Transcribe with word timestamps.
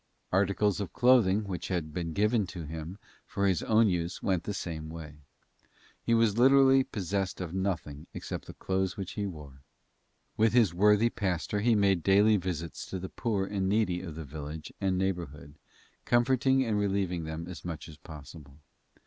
Articles 0.31 0.79
of 0.79 0.91
clothing 0.93 1.43
which 1.43 1.67
had 1.67 1.93
been 1.93 2.11
given 2.11 2.47
to 2.47 2.63
him 2.63 2.97
for 3.27 3.45
his 3.45 3.61
own 3.61 3.87
use 3.87 4.19
went 4.23 4.45
the 4.45 4.51
same 4.55 4.89
way. 4.89 5.19
He 6.01 6.15
was 6.15 6.39
literally 6.39 6.83
possessed 6.83 7.39
of 7.39 7.53
nothing 7.53 8.07
except 8.11 8.45
the 8.47 8.55
clothes 8.55 8.97
which 8.97 9.11
he 9.11 9.27
wore. 9.27 9.61
With 10.37 10.53
his 10.53 10.73
worthy 10.73 11.11
pastor 11.11 11.59
he 11.59 11.75
made 11.75 12.01
daily 12.01 12.37
visits 12.37 12.87
to 12.87 12.97
the 12.97 13.09
poor 13.09 13.45
and 13.45 13.69
needy 13.69 14.01
of 14.01 14.15
the 14.15 14.25
village 14.25 14.73
and 14.81 14.97
neighborhood, 14.97 15.53
comforting 16.03 16.65
and 16.65 16.79
relieving 16.79 17.25
them 17.25 17.45
as 17.47 17.63
much 17.63 17.87
as 17.87 17.97
possible. 17.97 18.57